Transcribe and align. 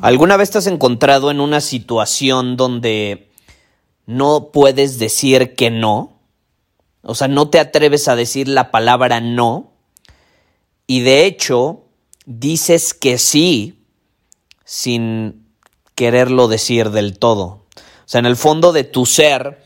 ¿Alguna 0.00 0.36
vez 0.36 0.50
te 0.50 0.58
has 0.58 0.68
encontrado 0.68 1.32
en 1.32 1.40
una 1.40 1.60
situación 1.60 2.56
donde 2.56 3.32
no 4.06 4.50
puedes 4.52 5.00
decir 5.00 5.56
que 5.56 5.70
no? 5.70 6.20
O 7.02 7.16
sea, 7.16 7.26
no 7.26 7.48
te 7.48 7.58
atreves 7.58 8.06
a 8.06 8.14
decir 8.14 8.46
la 8.46 8.70
palabra 8.70 9.20
no. 9.20 9.72
Y 10.86 11.00
de 11.00 11.24
hecho, 11.24 11.82
dices 12.26 12.94
que 12.94 13.18
sí 13.18 13.84
sin 14.64 15.48
quererlo 15.96 16.46
decir 16.46 16.90
del 16.90 17.18
todo. 17.18 17.44
O 17.44 17.64
sea, 18.06 18.20
en 18.20 18.26
el 18.26 18.36
fondo 18.36 18.72
de 18.72 18.84
tu 18.84 19.04
ser, 19.04 19.64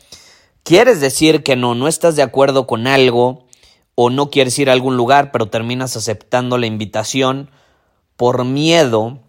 quieres 0.63 0.99
decir 0.99 1.43
que 1.43 1.55
no, 1.55 1.75
no 1.75 1.87
estás 1.87 2.15
de 2.15 2.23
acuerdo 2.23 2.65
con 2.65 2.87
algo 2.87 3.45
o 3.93 4.09
no 4.09 4.31
quieres 4.31 4.57
ir 4.57 4.71
a 4.71 4.73
algún 4.73 4.97
lugar, 4.97 5.31
pero 5.31 5.45
terminas 5.45 5.95
aceptando 5.95 6.57
la 6.57 6.65
invitación 6.65 7.51
por 8.17 8.45
miedo 8.45 9.19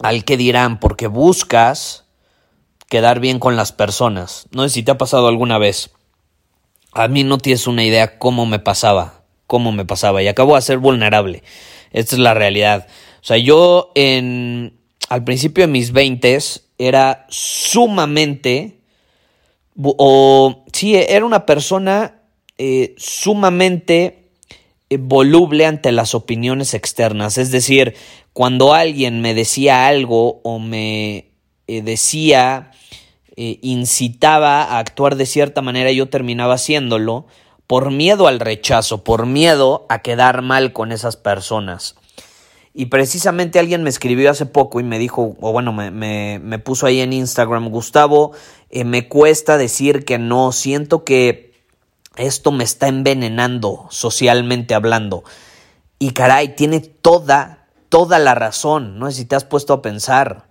al 0.00 0.24
que 0.24 0.36
dirán, 0.36 0.80
porque 0.80 1.06
buscas 1.06 2.04
quedar 2.88 3.20
bien 3.20 3.38
con 3.38 3.56
las 3.56 3.72
personas. 3.72 4.46
No 4.50 4.62
sé 4.64 4.70
si 4.70 4.82
te 4.82 4.92
ha 4.92 4.98
pasado 4.98 5.28
alguna 5.28 5.58
vez. 5.58 5.90
A 6.92 7.08
mí 7.08 7.24
no 7.24 7.38
tienes 7.38 7.66
una 7.66 7.84
idea 7.84 8.18
cómo 8.18 8.46
me 8.46 8.58
pasaba, 8.58 9.22
cómo 9.46 9.72
me 9.72 9.84
pasaba, 9.84 10.22
y 10.22 10.28
acabo 10.28 10.54
de 10.54 10.62
ser 10.62 10.78
vulnerable. 10.78 11.42
Esta 11.92 12.16
es 12.16 12.20
la 12.20 12.34
realidad. 12.34 12.86
O 13.20 13.24
sea, 13.24 13.36
yo 13.36 13.90
en 13.94 14.78
al 15.08 15.24
principio 15.24 15.66
de 15.66 15.72
mis 15.72 15.92
veintes 15.92 16.66
era 16.78 17.26
sumamente 17.28 18.80
o 19.76 20.64
sí, 20.72 20.94
era 20.94 21.24
una 21.24 21.46
persona 21.46 22.22
eh, 22.58 22.94
sumamente 22.96 24.30
eh, 24.88 24.98
voluble 24.98 25.66
ante 25.66 25.92
las 25.92 26.14
opiniones 26.14 26.74
externas. 26.74 27.38
Es 27.38 27.50
decir, 27.50 27.94
cuando 28.34 28.74
alguien 28.74 29.22
me 29.22 29.32
decía 29.32 29.86
algo 29.86 30.40
o 30.42 30.58
me 30.58 31.30
eh, 31.66 31.80
decía, 31.82 32.72
eh, 33.36 33.58
incitaba 33.62 34.62
a 34.62 34.78
actuar 34.78 35.16
de 35.16 35.24
cierta 35.24 35.62
manera, 35.62 35.90
yo 35.92 36.10
terminaba 36.10 36.54
haciéndolo 36.54 37.26
por 37.66 37.90
miedo 37.90 38.26
al 38.26 38.40
rechazo, 38.40 39.02
por 39.02 39.24
miedo 39.24 39.86
a 39.88 40.02
quedar 40.02 40.42
mal 40.42 40.72
con 40.72 40.92
esas 40.92 41.16
personas. 41.16 41.94
Y 42.74 42.86
precisamente 42.86 43.60
alguien 43.60 43.84
me 43.84 43.90
escribió 43.90 44.30
hace 44.30 44.46
poco 44.46 44.80
y 44.80 44.82
me 44.82 44.98
dijo, 44.98 45.36
o 45.40 45.52
bueno, 45.52 45.72
me, 45.72 46.58
puso 46.58 46.86
ahí 46.86 47.00
en 47.00 47.12
Instagram, 47.12 47.68
Gustavo, 47.68 48.32
eh, 48.68 48.84
me 48.84 49.08
cuesta 49.08 49.56
decir 49.56 50.04
que 50.04 50.18
no, 50.18 50.50
siento 50.50 51.04
que 51.04 51.54
esto 52.16 52.50
me 52.50 52.64
está 52.64 52.88
envenenando 52.88 53.86
socialmente 53.90 54.74
hablando. 54.74 55.22
Y 56.00 56.10
caray, 56.10 56.56
tiene 56.56 56.80
toda, 56.80 57.63
toda 57.94 58.18
la 58.18 58.34
razón, 58.34 58.98
no 58.98 59.08
sé 59.08 59.18
si 59.18 59.24
te 59.24 59.36
has 59.36 59.44
puesto 59.44 59.72
a 59.72 59.80
pensar. 59.80 60.48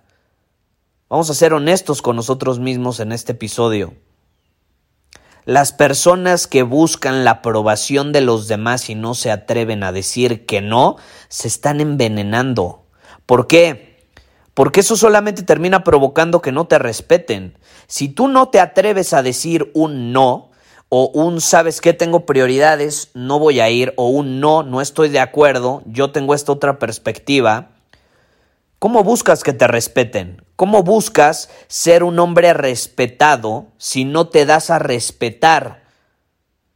Vamos 1.10 1.28
a 1.28 1.34
ser 1.34 1.52
honestos 1.52 2.00
con 2.00 2.16
nosotros 2.16 2.58
mismos 2.58 3.00
en 3.00 3.12
este 3.12 3.32
episodio. 3.32 3.92
Las 5.44 5.72
personas 5.72 6.46
que 6.46 6.62
buscan 6.62 7.22
la 7.22 7.32
aprobación 7.32 8.12
de 8.12 8.22
los 8.22 8.48
demás 8.48 8.88
y 8.88 8.94
no 8.94 9.12
se 9.12 9.30
atreven 9.30 9.82
a 9.82 9.92
decir 9.92 10.46
que 10.46 10.62
no, 10.62 10.96
se 11.28 11.48
están 11.48 11.82
envenenando. 11.82 12.86
¿Por 13.26 13.46
qué? 13.46 14.08
Porque 14.54 14.80
eso 14.80 14.96
solamente 14.96 15.42
termina 15.42 15.84
provocando 15.84 16.40
que 16.40 16.50
no 16.50 16.66
te 16.66 16.78
respeten. 16.78 17.58
Si 17.88 18.08
tú 18.08 18.26
no 18.26 18.48
te 18.48 18.58
atreves 18.58 19.12
a 19.12 19.22
decir 19.22 19.70
un 19.74 20.14
no, 20.14 20.50
o 20.96 21.10
un 21.12 21.40
sabes 21.40 21.80
que 21.80 21.92
tengo 21.92 22.24
prioridades, 22.24 23.10
no 23.14 23.40
voy 23.40 23.58
a 23.58 23.68
ir, 23.68 23.94
o 23.96 24.10
un 24.10 24.38
no, 24.38 24.62
no 24.62 24.80
estoy 24.80 25.08
de 25.08 25.18
acuerdo, 25.18 25.82
yo 25.86 26.12
tengo 26.12 26.36
esta 26.36 26.52
otra 26.52 26.78
perspectiva, 26.78 27.70
¿cómo 28.78 29.02
buscas 29.02 29.42
que 29.42 29.52
te 29.52 29.66
respeten? 29.66 30.44
¿Cómo 30.54 30.84
buscas 30.84 31.50
ser 31.66 32.04
un 32.04 32.20
hombre 32.20 32.52
respetado 32.54 33.66
si 33.76 34.04
no 34.04 34.28
te 34.28 34.46
das 34.46 34.70
a 34.70 34.78
respetar? 34.78 35.82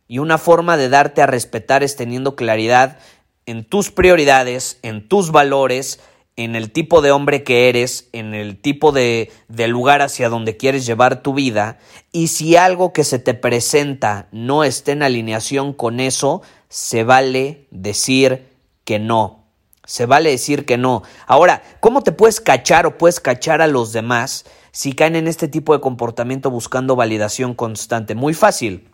Y 0.09 0.19
una 0.19 0.37
forma 0.37 0.77
de 0.77 0.89
darte 0.89 1.23
a 1.23 1.29
respetar 1.29 1.85
es 1.85 1.95
teniendo 1.95 2.35
claridad 2.35 2.99
en 3.47 3.65
tus 3.65 3.93
prioridades, 3.93 4.81
en 4.83 5.07
tus 5.07 5.31
valores, 5.31 6.01
en 6.39 6.55
el 6.55 6.71
tipo 6.71 7.03
de 7.03 7.11
hombre 7.11 7.43
que 7.43 7.69
eres, 7.69 8.09
en 8.13 8.33
el 8.33 8.61
tipo 8.61 8.93
de, 8.93 9.33
lugar 9.49 10.03
hacia 10.03 10.29
donde 10.29 10.57
quieres 10.57 10.87
llevar 10.87 11.21
tu 11.21 11.35
vida, 11.35 11.79
y 12.13 12.29
si 12.29 12.55
algo 12.55 12.93
que 12.93 13.03
se 13.03 13.19
te 13.19 13.35
presenta 13.35 14.29
no 14.31 14.63
está 14.63 14.93
en 14.93 15.03
alineación 15.03 15.73
con 15.73 15.99
eso, 15.99 16.43
se 16.69 17.03
vale 17.03 17.67
decir 17.73 18.47
que 18.85 19.01
no. 19.01 19.47
Se 19.85 20.07
vale 20.07 20.31
decir 20.31 20.65
que 20.65 20.79
no. 20.79 21.03
Ahora, 21.27 21.61
¿cómo 21.81 22.03
te 22.03 22.13
puedes 22.13 22.41
cachar 22.41 22.87
o 22.87 22.99
puedes 22.99 23.19
cachar 23.19 23.61
a 23.61 23.67
los 23.67 23.93
demás 23.93 24.45
si 24.71 24.93
caen 24.93 25.17
en 25.17 25.27
este 25.27 25.49
tipo 25.49 25.73
de 25.73 25.81
comportamiento 25.81 26.53
buscando 26.53 26.95
validación 26.95 27.55
constante? 27.55 28.15
Muy 28.15 28.33
fácil. 28.33 28.89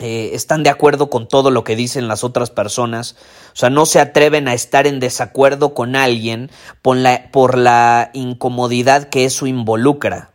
Eh, 0.00 0.30
están 0.34 0.62
de 0.62 0.70
acuerdo 0.70 1.10
con 1.10 1.26
todo 1.26 1.50
lo 1.50 1.64
que 1.64 1.74
dicen 1.74 2.06
las 2.06 2.22
otras 2.22 2.50
personas, 2.50 3.16
o 3.52 3.56
sea, 3.56 3.68
no 3.68 3.84
se 3.84 3.98
atreven 3.98 4.46
a 4.46 4.54
estar 4.54 4.86
en 4.86 5.00
desacuerdo 5.00 5.74
con 5.74 5.96
alguien 5.96 6.50
por 6.82 6.96
la, 6.96 7.30
por 7.32 7.58
la 7.58 8.10
incomodidad 8.14 9.08
que 9.08 9.24
eso 9.24 9.46
involucra. 9.46 10.30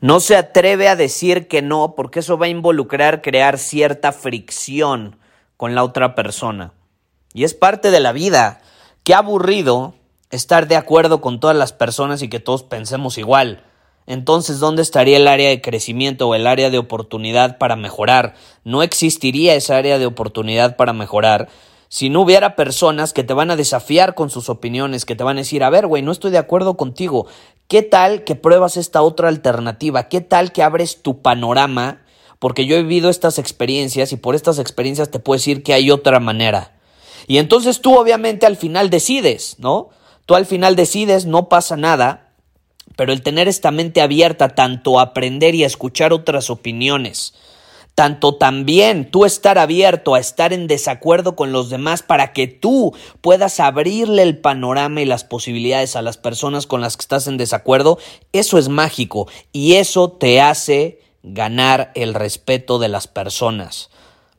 No 0.00 0.20
se 0.20 0.36
atreve 0.36 0.88
a 0.88 0.94
decir 0.94 1.48
que 1.48 1.62
no 1.62 1.94
porque 1.96 2.20
eso 2.20 2.38
va 2.38 2.46
a 2.46 2.50
involucrar 2.50 3.20
crear 3.22 3.58
cierta 3.58 4.12
fricción 4.12 5.16
con 5.56 5.74
la 5.74 5.82
otra 5.82 6.14
persona. 6.14 6.72
Y 7.32 7.42
es 7.44 7.54
parte 7.54 7.90
de 7.90 7.98
la 7.98 8.12
vida. 8.12 8.60
Qué 9.02 9.14
aburrido 9.14 9.94
estar 10.30 10.68
de 10.68 10.76
acuerdo 10.76 11.20
con 11.20 11.40
todas 11.40 11.56
las 11.56 11.72
personas 11.72 12.22
y 12.22 12.28
que 12.28 12.40
todos 12.40 12.62
pensemos 12.62 13.18
igual 13.18 13.65
entonces 14.06 14.58
¿dónde 14.60 14.82
estaría 14.82 15.16
el 15.16 15.28
área 15.28 15.50
de 15.50 15.60
crecimiento 15.60 16.28
o 16.28 16.34
el 16.34 16.46
área 16.46 16.70
de 16.70 16.78
oportunidad 16.78 17.58
para 17.58 17.76
mejorar? 17.76 18.34
No 18.64 18.82
existiría 18.82 19.54
esa 19.54 19.76
área 19.76 19.98
de 19.98 20.06
oportunidad 20.06 20.76
para 20.76 20.92
mejorar 20.92 21.48
si 21.88 22.10
no 22.10 22.22
hubiera 22.22 22.56
personas 22.56 23.12
que 23.12 23.24
te 23.24 23.34
van 23.34 23.50
a 23.50 23.56
desafiar 23.56 24.14
con 24.14 24.30
sus 24.30 24.48
opiniones, 24.48 25.04
que 25.04 25.14
te 25.14 25.24
van 25.24 25.36
a 25.36 25.40
decir, 25.40 25.62
a 25.62 25.70
ver, 25.70 25.86
güey, 25.86 26.02
no 26.02 26.12
estoy 26.12 26.30
de 26.30 26.38
acuerdo 26.38 26.76
contigo. 26.76 27.26
¿Qué 27.68 27.82
tal 27.82 28.24
que 28.24 28.34
pruebas 28.34 28.76
esta 28.76 29.02
otra 29.02 29.28
alternativa? 29.28 30.08
¿Qué 30.08 30.20
tal 30.20 30.52
que 30.52 30.62
abres 30.62 31.02
tu 31.02 31.22
panorama? 31.22 32.02
Porque 32.38 32.66
yo 32.66 32.76
he 32.76 32.82
vivido 32.82 33.08
estas 33.08 33.38
experiencias 33.38 34.12
y 34.12 34.16
por 34.16 34.34
estas 34.34 34.58
experiencias 34.58 35.10
te 35.10 35.20
puedo 35.20 35.38
decir 35.38 35.62
que 35.62 35.74
hay 35.74 35.90
otra 35.90 36.20
manera. 36.20 36.76
Y 37.28 37.38
entonces 37.38 37.80
tú 37.80 37.96
obviamente 37.96 38.46
al 38.46 38.56
final 38.56 38.90
decides, 38.90 39.56
¿no? 39.58 39.90
Tú 40.26 40.34
al 40.34 40.46
final 40.46 40.76
decides, 40.76 41.24
no 41.24 41.48
pasa 41.48 41.76
nada, 41.76 42.25
pero 42.96 43.12
el 43.12 43.22
tener 43.22 43.46
esta 43.46 43.70
mente 43.70 44.00
abierta 44.00 44.48
tanto 44.48 44.98
a 44.98 45.02
aprender 45.02 45.54
y 45.54 45.62
a 45.64 45.66
escuchar 45.66 46.12
otras 46.12 46.50
opiniones, 46.50 47.34
tanto 47.94 48.34
también 48.34 49.10
tú 49.10 49.24
estar 49.24 49.58
abierto 49.58 50.14
a 50.14 50.20
estar 50.20 50.52
en 50.52 50.66
desacuerdo 50.66 51.36
con 51.36 51.52
los 51.52 51.70
demás 51.70 52.02
para 52.02 52.32
que 52.32 52.46
tú 52.46 52.94
puedas 53.20 53.60
abrirle 53.60 54.22
el 54.22 54.38
panorama 54.38 55.00
y 55.00 55.06
las 55.06 55.24
posibilidades 55.24 55.96
a 55.96 56.02
las 56.02 56.18
personas 56.18 56.66
con 56.66 56.80
las 56.80 56.96
que 56.96 57.02
estás 57.02 57.26
en 57.26 57.38
desacuerdo, 57.38 57.98
eso 58.32 58.58
es 58.58 58.68
mágico 58.68 59.28
y 59.52 59.74
eso 59.74 60.10
te 60.10 60.40
hace 60.40 61.00
ganar 61.22 61.92
el 61.94 62.14
respeto 62.14 62.78
de 62.78 62.88
las 62.88 63.06
personas. 63.06 63.90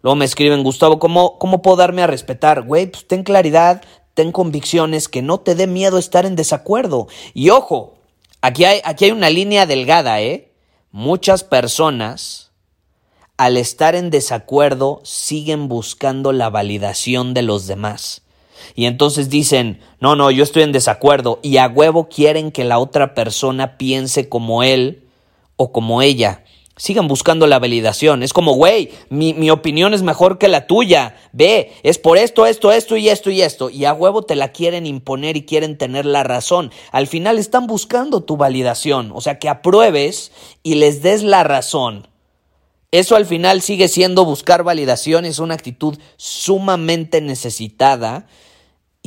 Luego 0.01 0.15
me 0.15 0.25
escriben, 0.25 0.63
Gustavo, 0.63 0.99
¿cómo, 0.99 1.39
cómo 1.39 1.61
puedo 1.61 1.77
darme 1.77 2.03
a 2.03 2.07
respetar? 2.07 2.61
Güey, 2.61 2.87
pues 2.87 3.07
ten 3.07 3.23
claridad, 3.23 3.81
ten 4.13 4.31
convicciones, 4.31 5.09
que 5.09 5.21
no 5.21 5.39
te 5.39 5.55
dé 5.55 5.67
miedo 5.67 5.97
estar 5.97 6.25
en 6.25 6.35
desacuerdo. 6.35 7.07
Y 7.33 7.49
ojo, 7.49 7.96
Aquí 8.41 8.65
hay, 8.65 8.81
aquí 8.83 9.05
hay 9.05 9.11
una 9.11 9.29
línea 9.29 9.65
delgada, 9.65 10.21
¿eh? 10.21 10.51
Muchas 10.91 11.43
personas, 11.43 12.51
al 13.37 13.57
estar 13.57 13.95
en 13.95 14.09
desacuerdo, 14.09 15.01
siguen 15.03 15.67
buscando 15.67 16.31
la 16.31 16.49
validación 16.49 17.33
de 17.33 17.41
los 17.41 17.67
demás. 17.67 18.21
Y 18.75 18.85
entonces 18.85 19.29
dicen, 19.29 19.79
no, 19.99 20.15
no, 20.15 20.31
yo 20.31 20.43
estoy 20.43 20.63
en 20.63 20.71
desacuerdo 20.71 21.39
y 21.41 21.57
a 21.57 21.67
huevo 21.67 22.09
quieren 22.09 22.51
que 22.51 22.63
la 22.63 22.79
otra 22.79 23.13
persona 23.13 23.77
piense 23.77 24.29
como 24.29 24.63
él 24.63 25.07
o 25.55 25.71
como 25.71 26.01
ella. 26.01 26.43
Sigan 26.77 27.07
buscando 27.07 27.47
la 27.47 27.59
validación. 27.59 28.23
Es 28.23 28.33
como, 28.33 28.53
güey, 28.53 28.91
mi, 29.09 29.33
mi, 29.33 29.49
opinión 29.49 29.93
es 29.93 30.03
mejor 30.03 30.37
que 30.37 30.47
la 30.47 30.67
tuya. 30.67 31.15
Ve, 31.33 31.73
es 31.83 31.97
por 31.97 32.17
esto, 32.17 32.45
esto, 32.45 32.71
esto 32.71 32.95
y 32.95 33.09
esto 33.09 33.31
y 33.31 33.41
esto. 33.41 33.69
Y 33.69 33.85
a 33.85 33.93
huevo 33.93 34.21
te 34.21 34.35
la 34.35 34.51
quieren 34.51 34.85
imponer 34.85 35.37
y 35.37 35.45
quieren 35.45 35.77
tener 35.77 36.05
la 36.05 36.23
razón. 36.23 36.71
Al 36.91 37.07
final 37.07 37.39
están 37.39 37.65
buscando 37.65 38.23
tu 38.23 38.37
validación. 38.37 39.11
O 39.13 39.21
sea, 39.21 39.39
que 39.39 39.49
apruebes 39.49 40.31
y 40.61 40.75
les 40.75 41.01
des 41.01 41.23
la 41.23 41.43
razón. 41.43 42.07
Eso 42.91 43.15
al 43.15 43.25
final 43.25 43.61
sigue 43.61 43.87
siendo 43.87 44.23
buscar 44.23 44.63
validación. 44.63 45.25
Es 45.25 45.39
una 45.39 45.55
actitud 45.55 45.97
sumamente 46.15 47.21
necesitada 47.21 48.27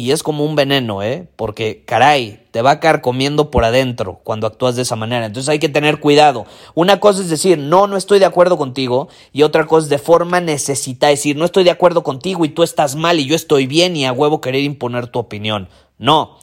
y 0.00 0.12
es 0.12 0.22
como 0.22 0.46
un 0.46 0.56
veneno, 0.56 1.02
¿eh? 1.02 1.28
Porque, 1.36 1.84
caray, 1.84 2.46
te 2.52 2.62
va 2.62 2.70
a 2.70 2.80
caer 2.80 3.02
comiendo 3.02 3.50
por 3.50 3.66
adentro 3.66 4.20
cuando 4.24 4.46
actúas 4.46 4.74
de 4.74 4.80
esa 4.80 4.96
manera. 4.96 5.26
Entonces 5.26 5.50
hay 5.50 5.58
que 5.58 5.68
tener 5.68 6.00
cuidado. 6.00 6.46
Una 6.74 7.00
cosa 7.00 7.20
es 7.20 7.28
decir, 7.28 7.58
no, 7.58 7.86
no 7.86 7.98
estoy 7.98 8.18
de 8.18 8.24
acuerdo 8.24 8.56
contigo. 8.56 9.08
Y 9.30 9.42
otra 9.42 9.66
cosa 9.66 9.84
es 9.84 9.90
de 9.90 9.98
forma 9.98 10.40
necesita 10.40 11.08
decir, 11.08 11.36
no 11.36 11.44
estoy 11.44 11.64
de 11.64 11.70
acuerdo 11.70 12.02
contigo 12.02 12.46
y 12.46 12.48
tú 12.48 12.62
estás 12.62 12.96
mal 12.96 13.20
y 13.20 13.26
yo 13.26 13.36
estoy 13.36 13.66
bien 13.66 13.94
y 13.94 14.06
a 14.06 14.12
huevo 14.12 14.40
querer 14.40 14.62
imponer 14.62 15.08
tu 15.08 15.18
opinión. 15.18 15.68
No. 15.98 16.38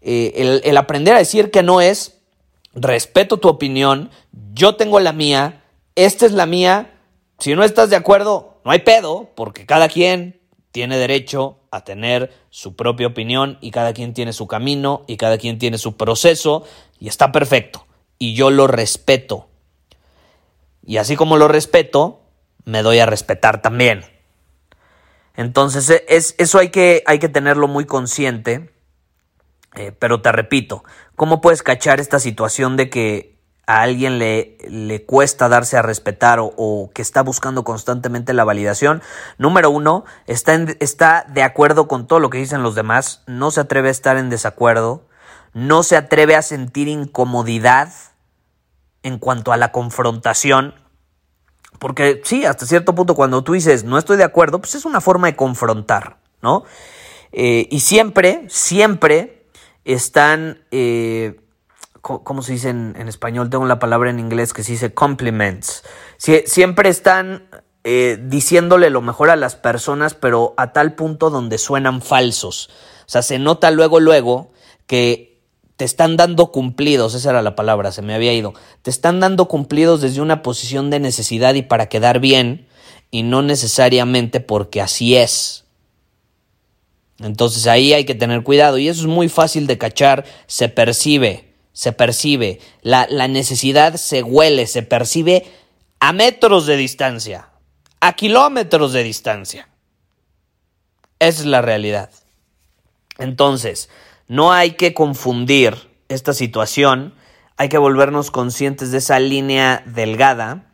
Eh, 0.00 0.32
el, 0.34 0.62
el 0.64 0.76
aprender 0.76 1.14
a 1.14 1.18
decir 1.18 1.52
que 1.52 1.62
no 1.62 1.80
es, 1.80 2.18
respeto 2.74 3.36
tu 3.36 3.46
opinión, 3.46 4.10
yo 4.52 4.74
tengo 4.74 4.98
la 4.98 5.12
mía, 5.12 5.62
esta 5.94 6.26
es 6.26 6.32
la 6.32 6.46
mía. 6.46 6.98
Si 7.38 7.54
no 7.54 7.62
estás 7.62 7.88
de 7.88 7.96
acuerdo, 7.96 8.58
no 8.64 8.72
hay 8.72 8.80
pedo, 8.80 9.30
porque 9.36 9.64
cada 9.64 9.88
quien 9.88 10.40
tiene 10.72 10.98
derecho 10.98 11.60
a 11.76 11.84
tener 11.84 12.32
su 12.50 12.76
propia 12.76 13.06
opinión 13.06 13.58
y 13.60 13.70
cada 13.70 13.92
quien 13.92 14.14
tiene 14.14 14.32
su 14.32 14.46
camino 14.46 15.04
y 15.06 15.16
cada 15.16 15.38
quien 15.38 15.58
tiene 15.58 15.78
su 15.78 15.96
proceso 15.96 16.64
y 16.98 17.08
está 17.08 17.32
perfecto. 17.32 17.86
Y 18.18 18.34
yo 18.34 18.50
lo 18.50 18.66
respeto. 18.66 19.48
Y 20.84 20.96
así 20.98 21.16
como 21.16 21.36
lo 21.36 21.48
respeto, 21.48 22.20
me 22.64 22.82
doy 22.82 22.98
a 22.98 23.06
respetar 23.06 23.62
también. 23.62 24.04
Entonces, 25.34 25.90
e, 25.90 26.04
es, 26.08 26.34
eso 26.38 26.58
hay 26.58 26.70
que, 26.70 27.02
hay 27.06 27.18
que 27.18 27.28
tenerlo 27.28 27.68
muy 27.68 27.84
consciente. 27.84 28.70
Eh, 29.74 29.92
pero 29.92 30.22
te 30.22 30.32
repito, 30.32 30.84
¿cómo 31.16 31.42
puedes 31.42 31.62
cachar 31.62 32.00
esta 32.00 32.18
situación 32.18 32.78
de 32.78 32.88
que 32.88 33.35
a 33.66 33.82
alguien 33.82 34.18
le, 34.18 34.56
le 34.68 35.04
cuesta 35.04 35.48
darse 35.48 35.76
a 35.76 35.82
respetar 35.82 36.38
o, 36.40 36.90
que 36.94 37.02
está 37.02 37.22
buscando 37.22 37.64
constantemente 37.64 38.32
la 38.32 38.44
validación, 38.44 39.02
número 39.38 39.70
uno, 39.70 40.04
está, 40.26 40.54
está 40.78 41.26
de 41.28 41.42
acuerdo 41.42 41.88
con 41.88 42.06
todo 42.06 42.20
lo 42.20 42.30
que 42.30 42.38
dicen 42.38 42.62
los 42.62 42.76
demás, 42.76 43.24
no 43.26 43.50
se 43.50 43.60
atreve 43.60 43.88
a 43.88 43.90
estar 43.90 44.16
en 44.16 44.30
desacuerdo, 44.30 45.08
no 45.52 45.82
se 45.82 45.96
atreve 45.96 46.36
a 46.36 46.42
sentir 46.42 46.86
incomodidad 46.86 47.92
en 49.02 49.18
cuanto 49.18 49.52
a 49.52 49.56
la 49.56 49.72
confrontación, 49.72 50.74
porque 51.80 52.22
sí, 52.24 52.44
hasta 52.44 52.66
cierto 52.66 52.94
punto 52.94 53.16
cuando 53.16 53.42
tú 53.42 53.52
dices 53.52 53.84
no 53.84 53.98
estoy 53.98 54.16
de 54.16 54.24
acuerdo, 54.24 54.60
pues 54.60 54.76
es 54.76 54.84
una 54.84 55.00
forma 55.00 55.26
de 55.26 55.36
confrontar, 55.36 56.18
¿no? 56.40 56.64
Eh, 57.32 57.66
y 57.70 57.80
siempre, 57.80 58.44
siempre 58.48 59.48
están... 59.84 60.64
Eh, 60.70 61.40
¿cómo 62.06 62.42
se 62.42 62.52
dice 62.52 62.68
en, 62.70 63.08
español? 63.08 63.50
Tengo 63.50 63.66
la 63.66 63.78
palabra 63.78 64.10
en 64.10 64.20
inglés 64.20 64.52
que 64.52 64.62
se 64.62 64.72
dice 64.72 64.94
compliments. 64.94 65.82
siempre 66.18 66.88
están 66.88 67.48
eh, 67.84 68.18
diciéndole 68.22 68.90
lo 68.90 69.02
mejor 69.02 69.30
a 69.30 69.36
las 69.36 69.56
personas, 69.56 70.14
pero 70.14 70.54
a 70.56 70.72
tal 70.72 70.94
punto 70.94 71.30
donde 71.30 71.58
suenan 71.58 72.02
falsos. 72.02 72.70
O 73.00 73.08
sea, 73.08 73.22
se 73.22 73.38
nota 73.38 73.70
luego, 73.70 74.00
luego 74.00 74.52
que 74.86 75.42
te 75.76 75.84
están 75.84 76.16
dando 76.16 76.52
cumplidos, 76.52 77.14
esa 77.14 77.30
era 77.30 77.42
la 77.42 77.56
palabra, 77.56 77.92
se 77.92 78.02
me 78.02 78.14
había 78.14 78.32
ido. 78.32 78.54
Te 78.82 78.90
están 78.90 79.20
dando 79.20 79.46
cumplidos 79.46 80.00
desde 80.00 80.20
una 80.20 80.42
posición 80.42 80.90
de 80.90 81.00
necesidad 81.00 81.54
y 81.54 81.62
para 81.62 81.88
quedar 81.88 82.20
bien, 82.20 82.68
y 83.10 83.24
no 83.24 83.42
necesariamente 83.42 84.40
porque 84.40 84.80
así 84.80 85.16
es. 85.16 85.64
Entonces 87.18 87.66
ahí 87.66 87.92
hay 87.92 88.04
que 88.04 88.14
tener 88.14 88.42
cuidado 88.42 88.78
y 88.78 88.88
eso 88.88 89.00
es 89.02 89.06
muy 89.06 89.28
fácil 89.28 89.66
de 89.66 89.78
cachar, 89.78 90.24
se 90.46 90.68
percibe 90.68 91.45
se 91.76 91.92
percibe, 91.92 92.58
la, 92.80 93.06
la 93.10 93.28
necesidad 93.28 93.96
se 93.96 94.22
huele, 94.22 94.66
se 94.66 94.82
percibe 94.82 95.44
a 96.00 96.14
metros 96.14 96.64
de 96.64 96.78
distancia, 96.78 97.50
a 98.00 98.14
kilómetros 98.14 98.94
de 98.94 99.02
distancia. 99.02 99.68
Esa 101.18 101.40
es 101.40 101.46
la 101.46 101.60
realidad. 101.60 102.08
Entonces, 103.18 103.90
no 104.26 104.54
hay 104.54 104.70
que 104.70 104.94
confundir 104.94 105.90
esta 106.08 106.32
situación, 106.32 107.12
hay 107.58 107.68
que 107.68 107.76
volvernos 107.76 108.30
conscientes 108.30 108.90
de 108.90 108.96
esa 108.96 109.20
línea 109.20 109.82
delgada 109.84 110.64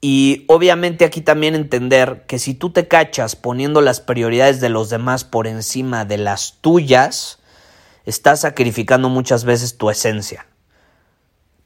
y 0.00 0.46
obviamente 0.48 1.04
aquí 1.04 1.20
también 1.20 1.54
entender 1.54 2.24
que 2.26 2.38
si 2.38 2.54
tú 2.54 2.70
te 2.70 2.88
cachas 2.88 3.36
poniendo 3.36 3.82
las 3.82 4.00
prioridades 4.00 4.62
de 4.62 4.70
los 4.70 4.88
demás 4.88 5.24
por 5.24 5.46
encima 5.46 6.06
de 6.06 6.16
las 6.16 6.56
tuyas, 6.62 7.41
estás 8.04 8.40
sacrificando 8.40 9.08
muchas 9.08 9.44
veces 9.44 9.76
tu 9.76 9.90
esencia. 9.90 10.46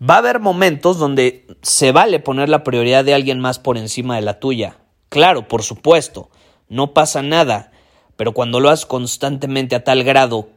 Va 0.00 0.16
a 0.16 0.18
haber 0.18 0.40
momentos 0.40 0.98
donde 0.98 1.46
se 1.62 1.92
vale 1.92 2.20
poner 2.20 2.48
la 2.48 2.64
prioridad 2.64 3.04
de 3.04 3.14
alguien 3.14 3.40
más 3.40 3.58
por 3.58 3.78
encima 3.78 4.16
de 4.16 4.22
la 4.22 4.38
tuya. 4.38 4.76
Claro, 5.08 5.48
por 5.48 5.62
supuesto, 5.62 6.28
no 6.68 6.92
pasa 6.92 7.22
nada, 7.22 7.72
pero 8.16 8.32
cuando 8.32 8.60
lo 8.60 8.68
haces 8.68 8.86
constantemente 8.86 9.74
a 9.74 9.84
tal 9.84 10.04
grado 10.04 10.48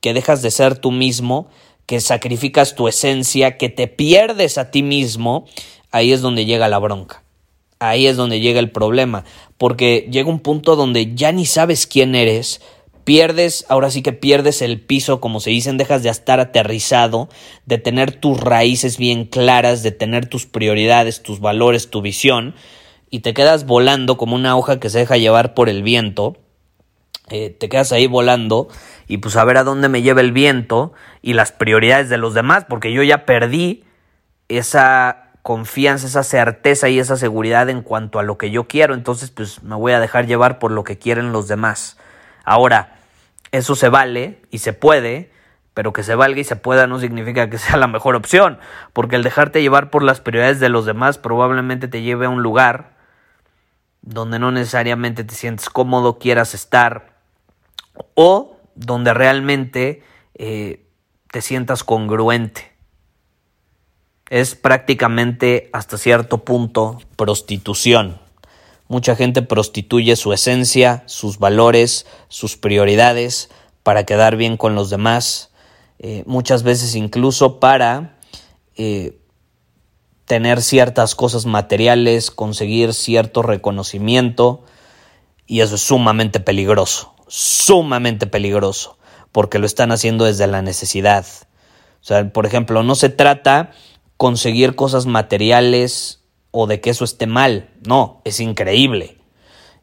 que 0.00 0.14
dejas 0.14 0.42
de 0.42 0.50
ser 0.50 0.78
tú 0.78 0.90
mismo, 0.90 1.48
que 1.86 2.00
sacrificas 2.00 2.74
tu 2.74 2.88
esencia, 2.88 3.58
que 3.58 3.68
te 3.68 3.86
pierdes 3.86 4.58
a 4.58 4.70
ti 4.70 4.82
mismo, 4.82 5.46
ahí 5.90 6.12
es 6.12 6.20
donde 6.20 6.44
llega 6.44 6.68
la 6.68 6.78
bronca. 6.78 7.22
Ahí 7.78 8.06
es 8.06 8.16
donde 8.16 8.40
llega 8.40 8.60
el 8.60 8.70
problema, 8.70 9.24
porque 9.56 10.08
llega 10.10 10.28
un 10.28 10.40
punto 10.40 10.76
donde 10.76 11.14
ya 11.14 11.32
ni 11.32 11.46
sabes 11.46 11.86
quién 11.86 12.14
eres, 12.14 12.60
pierdes, 13.04 13.64
ahora 13.68 13.90
sí 13.90 14.02
que 14.02 14.12
pierdes 14.12 14.62
el 14.62 14.80
piso, 14.80 15.20
como 15.20 15.40
se 15.40 15.50
dicen, 15.50 15.76
dejas 15.76 16.02
de 16.02 16.10
estar 16.10 16.40
aterrizado, 16.40 17.28
de 17.66 17.78
tener 17.78 18.12
tus 18.12 18.40
raíces 18.40 18.98
bien 18.98 19.24
claras, 19.24 19.82
de 19.82 19.92
tener 19.92 20.26
tus 20.26 20.46
prioridades, 20.46 21.22
tus 21.22 21.40
valores, 21.40 21.90
tu 21.90 22.02
visión, 22.02 22.54
y 23.10 23.20
te 23.20 23.34
quedas 23.34 23.66
volando 23.66 24.16
como 24.16 24.36
una 24.36 24.56
hoja 24.56 24.80
que 24.80 24.90
se 24.90 24.98
deja 24.98 25.16
llevar 25.16 25.54
por 25.54 25.68
el 25.68 25.82
viento. 25.82 26.36
Eh, 27.28 27.50
te 27.50 27.68
quedas 27.68 27.92
ahí 27.92 28.06
volando 28.06 28.68
y 29.06 29.18
pues 29.18 29.36
a 29.36 29.44
ver 29.44 29.56
a 29.56 29.64
dónde 29.64 29.88
me 29.88 30.02
lleva 30.02 30.20
el 30.20 30.32
viento 30.32 30.92
y 31.22 31.34
las 31.34 31.52
prioridades 31.52 32.08
de 32.08 32.18
los 32.18 32.34
demás, 32.34 32.64
porque 32.68 32.92
yo 32.92 33.02
ya 33.02 33.24
perdí 33.24 33.84
esa 34.48 35.30
confianza, 35.42 36.06
esa 36.06 36.22
certeza 36.22 36.88
y 36.88 36.98
esa 36.98 37.16
seguridad 37.16 37.68
en 37.70 37.82
cuanto 37.82 38.18
a 38.18 38.22
lo 38.22 38.36
que 38.36 38.50
yo 38.50 38.68
quiero, 38.68 38.94
entonces 38.94 39.30
pues 39.30 39.62
me 39.62 39.74
voy 39.76 39.92
a 39.92 40.00
dejar 40.00 40.26
llevar 40.26 40.58
por 40.58 40.70
lo 40.70 40.84
que 40.84 40.98
quieren 40.98 41.32
los 41.32 41.48
demás. 41.48 41.96
Ahora, 42.50 42.96
eso 43.52 43.76
se 43.76 43.88
vale 43.88 44.42
y 44.50 44.58
se 44.58 44.72
puede, 44.72 45.30
pero 45.72 45.92
que 45.92 46.02
se 46.02 46.16
valga 46.16 46.40
y 46.40 46.44
se 46.44 46.56
pueda 46.56 46.88
no 46.88 46.98
significa 46.98 47.48
que 47.48 47.58
sea 47.64 47.76
la 47.76 47.86
mejor 47.86 48.16
opción, 48.16 48.58
porque 48.92 49.14
el 49.14 49.22
dejarte 49.22 49.62
llevar 49.62 49.88
por 49.90 50.02
las 50.02 50.20
prioridades 50.20 50.58
de 50.58 50.68
los 50.68 50.84
demás 50.84 51.16
probablemente 51.16 51.86
te 51.86 52.02
lleve 52.02 52.26
a 52.26 52.28
un 52.28 52.42
lugar 52.42 52.96
donde 54.02 54.40
no 54.40 54.50
necesariamente 54.50 55.22
te 55.22 55.32
sientes 55.36 55.70
cómodo, 55.70 56.18
quieras 56.18 56.54
estar, 56.54 57.12
o 58.14 58.56
donde 58.74 59.14
realmente 59.14 60.02
eh, 60.34 60.84
te 61.30 61.42
sientas 61.42 61.84
congruente. 61.84 62.72
Es 64.28 64.56
prácticamente 64.56 65.70
hasta 65.72 65.98
cierto 65.98 66.38
punto 66.38 66.98
prostitución. 67.14 68.19
Mucha 68.90 69.14
gente 69.14 69.42
prostituye 69.42 70.16
su 70.16 70.32
esencia, 70.32 71.04
sus 71.06 71.38
valores, 71.38 72.06
sus 72.26 72.56
prioridades 72.56 73.48
para 73.84 74.04
quedar 74.04 74.34
bien 74.34 74.56
con 74.56 74.74
los 74.74 74.90
demás, 74.90 75.52
eh, 76.00 76.24
muchas 76.26 76.64
veces 76.64 76.96
incluso 76.96 77.60
para 77.60 78.18
eh, 78.74 79.16
tener 80.24 80.60
ciertas 80.60 81.14
cosas 81.14 81.46
materiales, 81.46 82.32
conseguir 82.32 82.92
cierto 82.92 83.42
reconocimiento, 83.42 84.64
y 85.46 85.60
eso 85.60 85.76
es 85.76 85.82
sumamente 85.82 86.40
peligroso, 86.40 87.14
sumamente 87.28 88.26
peligroso, 88.26 88.98
porque 89.30 89.60
lo 89.60 89.66
están 89.66 89.92
haciendo 89.92 90.24
desde 90.24 90.48
la 90.48 90.62
necesidad. 90.62 91.24
O 92.00 92.04
sea, 92.04 92.32
por 92.32 92.44
ejemplo, 92.44 92.82
no 92.82 92.96
se 92.96 93.08
trata 93.08 93.70
conseguir 94.16 94.74
cosas 94.74 95.06
materiales 95.06 96.19
o 96.50 96.66
de 96.66 96.80
que 96.80 96.90
eso 96.90 97.04
esté 97.04 97.26
mal. 97.26 97.70
No, 97.86 98.20
es 98.24 98.40
increíble. 98.40 99.16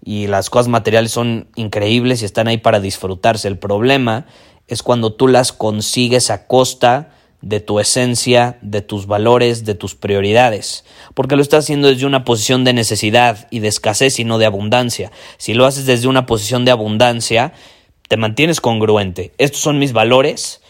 Y 0.04 0.28
las 0.28 0.50
cosas 0.50 0.68
materiales 0.68 1.12
son 1.12 1.50
increíbles 1.56 2.22
y 2.22 2.26
están 2.26 2.48
ahí 2.48 2.58
para 2.58 2.80
disfrutarse. 2.80 3.48
El 3.48 3.58
problema 3.58 4.26
es 4.68 4.84
cuando 4.84 5.14
tú 5.14 5.28
las 5.28 5.52
consigues 5.52 6.30
a 6.30 6.48
costa 6.48 7.12
de 7.42 7.60
tu 7.60 7.80
esencia, 7.80 8.58
de 8.62 8.82
tus 8.82 9.06
valores, 9.06 9.64
de 9.64 9.76
tus 9.76 9.96
prioridades, 9.96 10.86
porque 11.14 11.36
lo 11.36 11.42
estás 11.42 11.66
haciendo 11.66 11.88
desde 11.88 12.06
una 12.06 12.26
posición 12.26 12.64
de 12.64 12.74
necesidad 12.74 13.48
y 13.52 13.60
de 13.60 13.68
escasez 13.68 14.20
y 14.20 14.24
no 14.24 14.38
de 14.38 14.46
abundancia. 14.46 15.12
Si 15.38 15.54
lo 15.54 15.66
haces 15.66 15.86
desde 15.86 16.08
una 16.08 16.26
posición 16.26 16.66
de 16.66 16.72
abundancia, 16.72 17.54
te 18.08 18.18
mantienes 18.18 18.60
congruente. 18.60 19.34
Estos 19.38 19.62
son 19.62 19.80
mis 19.80 19.94
valores, 19.94 20.62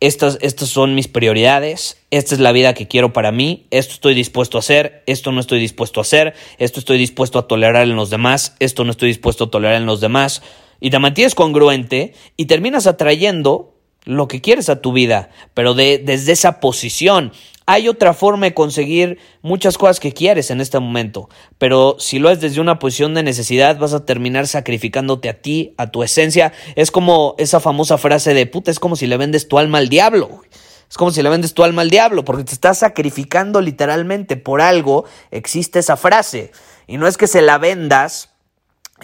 estas, 0.00 0.38
estas 0.40 0.68
son 0.68 0.94
mis 0.94 1.08
prioridades, 1.08 1.98
esta 2.10 2.34
es 2.34 2.40
la 2.40 2.52
vida 2.52 2.74
que 2.74 2.88
quiero 2.88 3.12
para 3.12 3.32
mí, 3.32 3.66
esto 3.70 3.94
estoy 3.94 4.14
dispuesto 4.14 4.58
a 4.58 4.60
hacer, 4.60 5.02
esto 5.06 5.32
no 5.32 5.40
estoy 5.40 5.60
dispuesto 5.60 6.00
a 6.00 6.02
hacer, 6.02 6.34
esto 6.58 6.80
estoy 6.80 6.98
dispuesto 6.98 7.38
a 7.38 7.46
tolerar 7.46 7.84
en 7.84 7.96
los 7.96 8.10
demás, 8.10 8.56
esto 8.60 8.84
no 8.84 8.90
estoy 8.90 9.08
dispuesto 9.08 9.44
a 9.44 9.50
tolerar 9.50 9.76
en 9.76 9.86
los 9.86 10.00
demás, 10.00 10.42
y 10.80 10.90
te 10.90 10.98
mantienes 10.98 11.34
congruente 11.34 12.14
y 12.36 12.46
terminas 12.46 12.86
atrayendo 12.86 13.73
lo 14.04 14.28
que 14.28 14.40
quieres 14.40 14.68
a 14.68 14.80
tu 14.80 14.92
vida, 14.92 15.30
pero 15.54 15.74
de, 15.74 15.98
desde 15.98 16.32
esa 16.32 16.60
posición. 16.60 17.32
Hay 17.66 17.88
otra 17.88 18.12
forma 18.12 18.44
de 18.44 18.52
conseguir 18.52 19.18
muchas 19.40 19.78
cosas 19.78 19.98
que 19.98 20.12
quieres 20.12 20.50
en 20.50 20.60
este 20.60 20.78
momento, 20.78 21.30
pero 21.56 21.96
si 21.98 22.18
lo 22.18 22.30
es 22.30 22.38
desde 22.40 22.60
una 22.60 22.78
posición 22.78 23.14
de 23.14 23.22
necesidad, 23.22 23.78
vas 23.78 23.94
a 23.94 24.04
terminar 24.04 24.46
sacrificándote 24.46 25.30
a 25.30 25.40
ti, 25.40 25.72
a 25.78 25.90
tu 25.90 26.02
esencia. 26.02 26.52
Es 26.76 26.90
como 26.90 27.34
esa 27.38 27.60
famosa 27.60 27.96
frase 27.96 28.34
de 28.34 28.44
puta, 28.44 28.70
es 28.70 28.78
como 28.78 28.96
si 28.96 29.06
le 29.06 29.16
vendes 29.16 29.48
tu 29.48 29.58
alma 29.58 29.78
al 29.78 29.88
diablo. 29.88 30.42
Es 30.90 30.98
como 30.98 31.10
si 31.10 31.22
le 31.22 31.30
vendes 31.30 31.54
tu 31.54 31.64
alma 31.64 31.80
al 31.80 31.90
diablo, 31.90 32.24
porque 32.24 32.44
te 32.44 32.52
estás 32.52 32.80
sacrificando 32.80 33.62
literalmente 33.62 34.36
por 34.36 34.60
algo. 34.60 35.06
Existe 35.30 35.78
esa 35.78 35.96
frase. 35.96 36.52
Y 36.86 36.98
no 36.98 37.06
es 37.06 37.16
que 37.16 37.26
se 37.26 37.40
la 37.40 37.56
vendas 37.56 38.33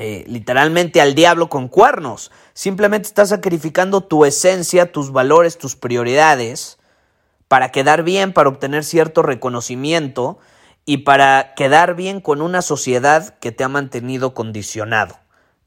eh, 0.02 0.24
literalmente 0.26 1.02
al 1.02 1.14
diablo 1.14 1.50
con 1.50 1.68
cuernos. 1.68 2.30
Simplemente 2.54 3.06
estás 3.06 3.28
sacrificando 3.28 4.00
tu 4.00 4.24
esencia, 4.24 4.92
tus 4.92 5.12
valores, 5.12 5.58
tus 5.58 5.76
prioridades 5.76 6.78
para 7.48 7.70
quedar 7.70 8.02
bien, 8.02 8.32
para 8.32 8.48
obtener 8.48 8.82
cierto 8.82 9.20
reconocimiento 9.20 10.38
y 10.86 10.98
para 10.98 11.52
quedar 11.54 11.96
bien 11.96 12.22
con 12.22 12.40
una 12.40 12.62
sociedad 12.62 13.38
que 13.40 13.52
te 13.52 13.62
ha 13.62 13.68
mantenido 13.68 14.32
condicionado. 14.32 15.18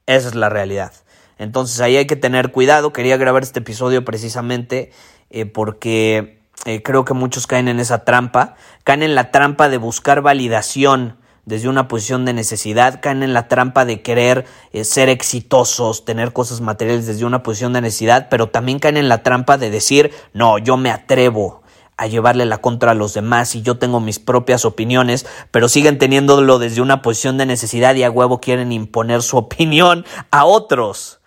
Esa 0.08 0.30
es 0.30 0.34
la 0.34 0.50
realidad. 0.50 0.94
Entonces 1.38 1.80
ahí 1.80 1.96
hay 1.96 2.08
que 2.08 2.16
tener 2.16 2.52
cuidado. 2.52 2.92
Quería 2.92 3.18
grabar 3.18 3.44
este 3.44 3.60
episodio 3.60 4.04
precisamente 4.04 4.92
eh, 5.30 5.46
porque 5.46 6.42
eh, 6.66 6.82
creo 6.82 7.06
que 7.06 7.14
muchos 7.14 7.46
caen 7.46 7.68
en 7.68 7.80
esa 7.80 8.04
trampa. 8.04 8.56
Caen 8.84 9.04
en 9.04 9.14
la 9.14 9.30
trampa 9.30 9.70
de 9.70 9.78
buscar 9.78 10.22
validación 10.22 11.20
desde 11.46 11.68
una 11.68 11.88
posición 11.88 12.26
de 12.26 12.34
necesidad, 12.34 13.02
caen 13.02 13.24
en 13.24 13.34
la 13.34 13.48
trampa 13.48 13.86
de 13.86 14.02
querer 14.02 14.46
eh, 14.72 14.84
ser 14.84 15.10
exitosos, 15.10 16.06
tener 16.06 16.34
cosas 16.34 16.62
materiales 16.62 17.06
desde 17.06 17.26
una 17.26 17.44
posición 17.44 17.74
de 17.74 17.82
necesidad, 17.82 18.28
pero 18.30 18.50
también 18.50 18.80
caen 18.80 18.98
en 18.98 19.10
la 19.10 19.24
trampa 19.24 19.58
de 19.58 19.70
decir, 19.70 20.12
no, 20.34 20.58
yo 20.58 20.78
me 20.78 20.92
atrevo, 20.92 21.64
a 21.98 22.08
llevarle 22.08 22.46
la 22.46 22.58
contra 22.58 22.92
a 22.92 22.96
los 22.96 23.14
demás 23.14 23.56
y 23.56 23.62
yo 23.62 23.78
tengo 23.78 24.00
mis 24.00 24.20
propias 24.20 24.66
opiniones, 24.66 25.26
pero 25.52 25.70
siguen 25.70 26.00
teniéndolo 26.00 26.60
desde 26.60 26.82
una 26.82 27.02
posición 27.02 27.38
de 27.38 27.46
necesidad 27.46 27.96
y 27.96 28.04
a 28.04 28.12
huevo 28.12 28.42
quieren 28.42 28.72
imponer 28.72 29.22
su 29.22 29.38
opinión 29.44 30.06
a 30.32 30.46
otros. 30.46 31.20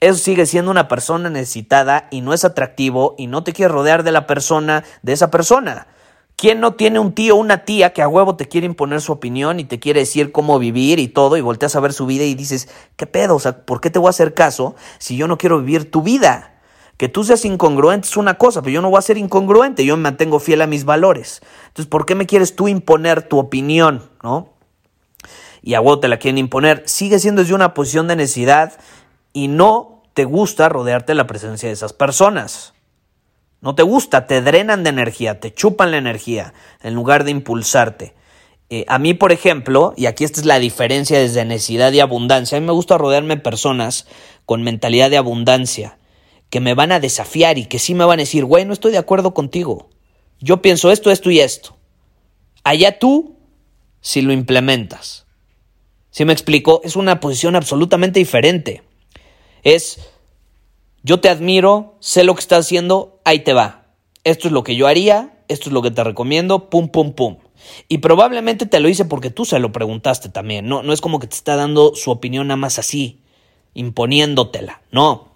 Eso 0.00 0.18
sigue 0.18 0.46
siendo 0.46 0.70
una 0.70 0.88
persona 0.88 1.30
necesitada 1.30 2.08
y 2.10 2.20
no 2.20 2.34
es 2.34 2.44
atractivo 2.44 3.14
y 3.16 3.26
no 3.26 3.42
te 3.42 3.52
quieres 3.52 3.72
rodear 3.72 4.02
de 4.02 4.12
la 4.12 4.26
persona, 4.26 4.84
de 5.02 5.12
esa 5.12 5.30
persona. 5.30 5.86
¿Quién 6.44 6.60
no 6.60 6.74
tiene 6.74 6.98
un 6.98 7.14
tío 7.14 7.36
o 7.36 7.38
una 7.38 7.64
tía 7.64 7.94
que 7.94 8.02
a 8.02 8.06
huevo 8.06 8.36
te 8.36 8.46
quiere 8.48 8.66
imponer 8.66 9.00
su 9.00 9.12
opinión 9.12 9.60
y 9.60 9.64
te 9.64 9.80
quiere 9.80 10.00
decir 10.00 10.30
cómo 10.30 10.58
vivir 10.58 10.98
y 10.98 11.08
todo 11.08 11.38
y 11.38 11.40
volteas 11.40 11.74
a 11.74 11.80
ver 11.80 11.94
su 11.94 12.04
vida 12.04 12.24
y 12.24 12.34
dices, 12.34 12.68
¿qué 12.96 13.06
pedo? 13.06 13.36
O 13.36 13.38
sea, 13.38 13.64
¿por 13.64 13.80
qué 13.80 13.88
te 13.88 13.98
voy 13.98 14.08
a 14.08 14.10
hacer 14.10 14.34
caso 14.34 14.74
si 14.98 15.16
yo 15.16 15.26
no 15.26 15.38
quiero 15.38 15.58
vivir 15.58 15.90
tu 15.90 16.02
vida? 16.02 16.60
Que 16.98 17.08
tú 17.08 17.24
seas 17.24 17.46
incongruente 17.46 18.08
es 18.08 18.18
una 18.18 18.34
cosa, 18.34 18.60
pero 18.60 18.74
yo 18.74 18.82
no 18.82 18.90
voy 18.90 18.98
a 18.98 19.00
ser 19.00 19.16
incongruente, 19.16 19.86
yo 19.86 19.96
me 19.96 20.02
mantengo 20.02 20.38
fiel 20.38 20.60
a 20.60 20.66
mis 20.66 20.84
valores. 20.84 21.40
Entonces, 21.68 21.86
¿por 21.86 22.04
qué 22.04 22.14
me 22.14 22.26
quieres 22.26 22.54
tú 22.54 22.68
imponer 22.68 23.22
tu 23.22 23.38
opinión, 23.38 24.10
no? 24.22 24.50
Y 25.62 25.72
a 25.72 25.80
vos 25.80 25.98
te 26.00 26.08
la 26.08 26.18
quieren 26.18 26.36
imponer. 26.36 26.82
Sigue 26.84 27.20
siendo 27.20 27.40
desde 27.40 27.54
una 27.54 27.72
posición 27.72 28.06
de 28.06 28.16
necesidad 28.16 28.74
y 29.32 29.48
no 29.48 30.02
te 30.12 30.26
gusta 30.26 30.68
rodearte 30.68 31.12
de 31.12 31.16
la 31.16 31.26
presencia 31.26 31.70
de 31.70 31.72
esas 31.72 31.94
personas. 31.94 32.74
No 33.64 33.74
te 33.74 33.82
gusta, 33.82 34.26
te 34.26 34.42
drenan 34.42 34.84
de 34.84 34.90
energía, 34.90 35.40
te 35.40 35.52
chupan 35.52 35.90
la 35.90 35.96
energía 35.96 36.52
en 36.82 36.92
lugar 36.92 37.24
de 37.24 37.30
impulsarte. 37.30 38.12
Eh, 38.68 38.84
a 38.88 38.98
mí, 38.98 39.14
por 39.14 39.32
ejemplo, 39.32 39.94
y 39.96 40.04
aquí 40.04 40.24
esta 40.24 40.40
es 40.40 40.44
la 40.44 40.58
diferencia 40.58 41.18
desde 41.18 41.46
necesidad 41.46 41.90
y 41.92 42.00
abundancia, 42.00 42.58
a 42.58 42.60
mí 42.60 42.66
me 42.66 42.74
gusta 42.74 42.98
rodearme 42.98 43.36
de 43.36 43.40
personas 43.40 44.06
con 44.44 44.62
mentalidad 44.62 45.08
de 45.08 45.16
abundancia 45.16 45.96
que 46.50 46.60
me 46.60 46.74
van 46.74 46.92
a 46.92 47.00
desafiar 47.00 47.56
y 47.56 47.64
que 47.64 47.78
sí 47.78 47.94
me 47.94 48.04
van 48.04 48.18
a 48.18 48.22
decir, 48.24 48.44
güey, 48.44 48.66
no 48.66 48.74
estoy 48.74 48.92
de 48.92 48.98
acuerdo 48.98 49.32
contigo. 49.32 49.88
Yo 50.40 50.60
pienso 50.60 50.90
esto, 50.90 51.10
esto 51.10 51.30
y 51.30 51.40
esto. 51.40 51.74
Allá 52.64 52.98
tú, 52.98 53.38
si 54.02 54.20
lo 54.20 54.34
implementas. 54.34 55.24
Si 56.10 56.26
me 56.26 56.34
explico, 56.34 56.82
es 56.84 56.96
una 56.96 57.18
posición 57.18 57.56
absolutamente 57.56 58.18
diferente. 58.18 58.82
Es, 59.62 60.00
yo 61.04 61.20
te 61.20 61.28
admiro, 61.28 61.96
sé 62.00 62.24
lo 62.24 62.34
que 62.34 62.40
estás 62.40 62.60
haciendo, 62.60 63.20
ahí 63.24 63.40
te 63.40 63.52
va. 63.52 63.84
Esto 64.24 64.48
es 64.48 64.52
lo 64.52 64.64
que 64.64 64.74
yo 64.74 64.86
haría, 64.86 65.34
esto 65.48 65.68
es 65.68 65.74
lo 65.74 65.82
que 65.82 65.90
te 65.90 66.02
recomiendo, 66.02 66.70
pum, 66.70 66.88
pum, 66.88 67.12
pum. 67.12 67.36
Y 67.88 67.98
probablemente 67.98 68.64
te 68.64 68.80
lo 68.80 68.88
hice 68.88 69.04
porque 69.04 69.28
tú 69.28 69.44
se 69.44 69.58
lo 69.58 69.70
preguntaste 69.70 70.30
también. 70.30 70.66
No, 70.66 70.82
no 70.82 70.94
es 70.94 71.02
como 71.02 71.18
que 71.18 71.26
te 71.26 71.36
está 71.36 71.56
dando 71.56 71.94
su 71.94 72.10
opinión 72.10 72.48
nada 72.48 72.56
más 72.56 72.78
así, 72.78 73.20
imponiéndotela. 73.74 74.80
No. 74.90 75.28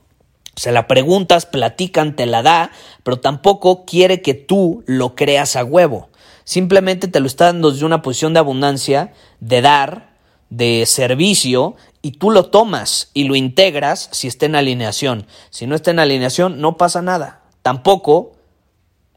Se 0.57 0.73
la 0.73 0.89
preguntas, 0.89 1.45
platican, 1.45 2.17
te 2.17 2.25
la 2.25 2.43
da, 2.43 2.73
pero 3.03 3.21
tampoco 3.21 3.85
quiere 3.85 4.23
que 4.23 4.33
tú 4.33 4.83
lo 4.87 5.15
creas 5.15 5.55
a 5.55 5.65
huevo. 5.65 6.09
Simplemente 6.45 7.09
te 7.09 7.21
lo 7.21 7.27
está 7.27 7.45
dando 7.45 7.71
desde 7.71 7.85
una 7.85 8.01
posición 8.01 8.33
de 8.33 8.41
abundancia, 8.41 9.13
de 9.41 9.61
dar, 9.61 10.17
de 10.49 10.87
servicio, 10.87 11.77
y 12.09 12.13
tú 12.13 12.31
lo 12.31 12.47
tomas 12.47 13.11
y 13.13 13.25
lo 13.25 13.37
integras 13.37 14.09
si 14.13 14.29
está 14.29 14.47
en 14.47 14.55
alineación. 14.55 15.27
Si 15.51 15.67
no 15.67 15.75
está 15.75 15.91
en 15.91 15.99
alineación, 15.99 16.59
no 16.59 16.79
pasa 16.79 17.03
nada. 17.03 17.43
Tampoco 17.61 18.33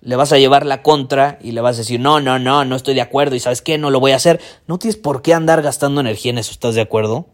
le 0.01 0.17
vas 0.17 0.33
a 0.33 0.38
llevar 0.38 0.65
la 0.65 0.83
contra 0.83 1.39
y 1.41 1.53
le 1.53 1.62
vas 1.62 1.77
a 1.77 1.79
decir, 1.79 2.01
no, 2.01 2.19
no, 2.19 2.38
no, 2.38 2.65
no 2.65 2.75
estoy 2.75 2.93
de 2.93 3.00
acuerdo 3.00 3.33
y 3.33 3.39
sabes 3.39 3.62
qué, 3.62 3.77
no 3.77 3.91
lo 3.91 4.01
voy 4.01 4.12
a 4.12 4.17
hacer. 4.17 4.41
No 4.67 4.77
tienes 4.77 4.98
por 4.98 5.21
qué 5.21 5.33
andar 5.33 5.62
gastando 5.62 6.01
energía 6.01 6.31
en 6.31 6.39
eso, 6.39 6.51
¿estás 6.51 6.75
de 6.75 6.81
acuerdo? 6.81 7.27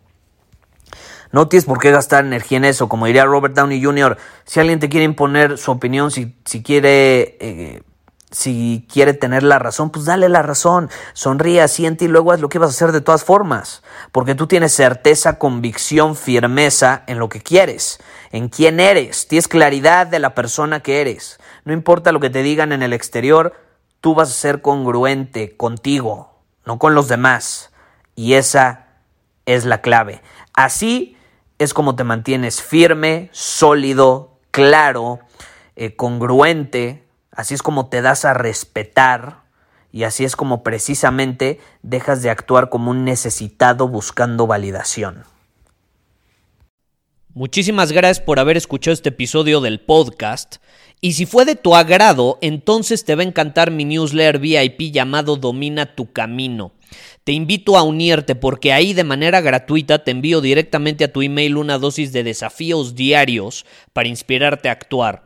No 1.31 1.47
tienes 1.47 1.65
por 1.65 1.79
qué 1.79 1.89
gastar 1.89 2.23
energía 2.23 2.59
en 2.59 2.65
eso. 2.65 2.87
Como 2.87 3.07
diría 3.07 3.25
Robert 3.25 3.55
Downey 3.55 3.83
Jr., 3.83 4.15
si 4.45 4.59
alguien 4.59 4.79
te 4.79 4.89
quiere 4.89 5.05
imponer 5.05 5.57
su 5.57 5.71
opinión, 5.71 6.11
si, 6.11 6.35
si 6.45 6.61
quiere... 6.61 7.35
Eh, 7.39 7.81
si 8.29 8.85
quiere 8.91 9.13
tener 9.13 9.43
la 9.43 9.57
razón, 9.57 9.89
pues 9.89 10.05
dale 10.05 10.27
la 10.27 10.41
razón. 10.41 10.89
Sonríe, 11.13 11.65
siente 11.67 12.05
y 12.05 12.07
luego 12.09 12.33
haz 12.33 12.41
lo 12.41 12.49
que 12.49 12.59
vas 12.59 12.69
a 12.69 12.71
hacer 12.71 12.91
de 12.91 13.01
todas 13.01 13.23
formas. 13.23 13.83
Porque 14.11 14.35
tú 14.35 14.47
tienes 14.47 14.73
certeza, 14.73 15.39
convicción, 15.39 16.15
firmeza 16.15 17.03
en 17.07 17.19
lo 17.19 17.29
que 17.29 17.41
quieres, 17.41 17.99
en 18.31 18.49
quién 18.49 18.79
eres. 18.79 19.27
Tienes 19.27 19.47
claridad 19.47 20.07
de 20.07 20.19
la 20.19 20.35
persona 20.35 20.81
que 20.81 20.99
eres. 20.99 21.39
No 21.63 21.71
importa 21.71 22.11
lo 22.11 22.19
que 22.19 22.29
te 22.29 22.43
digan 22.43 22.73
en 22.73 22.83
el 22.83 22.91
exterior, 22.93 23.53
tú 24.01 24.13
vas 24.13 24.29
a 24.29 24.33
ser 24.33 24.61
congruente 24.61 25.55
contigo, 25.55 26.41
no 26.65 26.79
con 26.79 26.95
los 26.95 27.07
demás. 27.07 27.71
Y 28.15 28.33
esa 28.33 28.87
es 29.45 29.63
la 29.63 29.81
clave. 29.81 30.21
Así 30.53 31.17
es 31.59 31.73
como 31.73 31.95
te 31.95 32.03
mantienes 32.03 32.61
firme, 32.61 33.29
sólido, 33.31 34.37
claro, 34.51 35.19
eh, 35.75 35.95
congruente, 35.95 37.06
así 37.37 37.53
es 37.53 37.63
como 37.63 37.87
te 37.87 38.01
das 38.01 38.25
a 38.25 38.33
respetar 38.33 39.43
y 39.93 40.03
así 40.03 40.25
es 40.25 40.35
como 40.35 40.63
precisamente 40.63 41.59
dejas 41.83 42.21
de 42.21 42.29
actuar 42.29 42.69
como 42.69 42.91
un 42.91 43.05
necesitado 43.05 43.87
buscando 43.87 44.47
validación. 44.47 45.23
Muchísimas 47.33 47.91
gracias 47.91 48.19
por 48.19 48.39
haber 48.39 48.57
escuchado 48.57 48.93
este 48.93 49.09
episodio 49.09 49.61
del 49.61 49.79
podcast. 49.79 50.55
Y 50.99 51.13
si 51.13 51.27
fue 51.27 51.45
de 51.45 51.55
tu 51.55 51.75
agrado, 51.75 52.39
entonces 52.41 53.05
te 53.05 53.13
va 53.13 53.21
a 53.21 53.27
encantar 53.27 53.69
mi 53.69 53.85
newsletter 53.85 54.39
VIP 54.39 54.91
llamado 54.91 55.35
Domina 55.35 55.93
tu 55.93 56.11
Camino. 56.11 56.71
Te 57.23 57.33
invito 57.33 57.77
a 57.77 57.83
unirte 57.83 58.33
porque 58.33 58.73
ahí 58.73 58.93
de 58.93 59.03
manera 59.03 59.41
gratuita 59.41 60.03
te 60.03 60.09
envío 60.09 60.41
directamente 60.41 61.03
a 61.03 61.13
tu 61.13 61.21
email 61.21 61.57
una 61.57 61.77
dosis 61.77 62.11
de 62.11 62.23
desafíos 62.23 62.95
diarios 62.95 63.67
para 63.93 64.07
inspirarte 64.07 64.69
a 64.69 64.71
actuar. 64.71 65.25